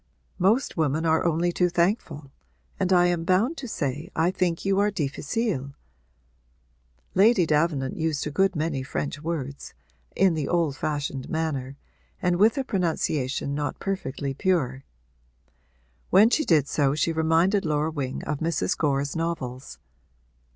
[0.39, 2.31] 'Most women are only too thankful
[2.79, 5.75] and I am bound to say I think you are difficile.'
[7.13, 9.75] Lady Davenant used a good many French words,
[10.15, 11.77] in the old fashioned manner
[12.19, 14.85] and with a pronunciation not perfectly pure:
[16.09, 18.75] when she did so she reminded Laura Wing of Mrs.
[18.75, 19.77] Gore's novels.